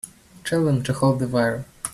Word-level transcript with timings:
Tell 0.45 0.65
them 0.65 0.81
to 0.85 0.93
hold 0.93 1.19
the 1.19 1.27
wire. 1.27 1.63